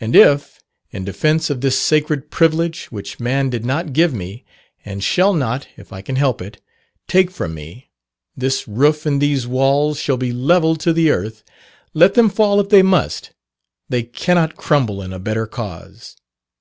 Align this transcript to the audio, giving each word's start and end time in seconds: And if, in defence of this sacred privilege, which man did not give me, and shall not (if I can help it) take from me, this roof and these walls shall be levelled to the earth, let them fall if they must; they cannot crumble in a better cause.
And 0.00 0.14
if, 0.14 0.60
in 0.92 1.04
defence 1.04 1.50
of 1.50 1.60
this 1.60 1.76
sacred 1.76 2.30
privilege, 2.30 2.92
which 2.92 3.18
man 3.18 3.50
did 3.50 3.64
not 3.66 3.92
give 3.92 4.14
me, 4.14 4.44
and 4.84 5.02
shall 5.02 5.32
not 5.34 5.66
(if 5.76 5.92
I 5.92 6.00
can 6.00 6.14
help 6.14 6.40
it) 6.40 6.60
take 7.08 7.28
from 7.28 7.54
me, 7.54 7.90
this 8.36 8.68
roof 8.68 9.04
and 9.04 9.20
these 9.20 9.48
walls 9.48 9.98
shall 9.98 10.16
be 10.16 10.32
levelled 10.32 10.78
to 10.82 10.92
the 10.92 11.10
earth, 11.10 11.42
let 11.92 12.14
them 12.14 12.28
fall 12.30 12.60
if 12.60 12.68
they 12.68 12.82
must; 12.82 13.32
they 13.88 14.04
cannot 14.04 14.54
crumble 14.54 15.02
in 15.02 15.12
a 15.12 15.18
better 15.18 15.44
cause. 15.48 16.14